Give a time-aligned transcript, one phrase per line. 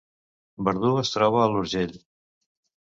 [0.69, 1.97] Verdú es troba a l’Urgell